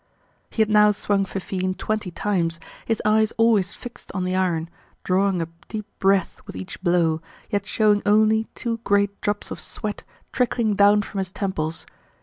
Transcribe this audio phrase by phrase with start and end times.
[0.49, 4.67] He had now swung Fifine twenty times, his eyes always fixed on the iron,
[5.03, 10.01] drawing a deep breath with each blow, yet showing only two great drops of sweat
[10.31, 11.85] trickling down from his temples.